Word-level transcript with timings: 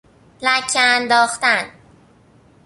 لکه 0.41 0.79
انداختن 0.79 1.65